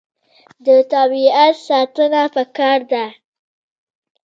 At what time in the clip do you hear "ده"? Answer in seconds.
2.91-3.05